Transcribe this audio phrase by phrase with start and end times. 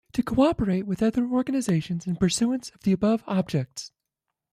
[0.13, 3.91] To co-operate with other organisations in pursuance of the above objects.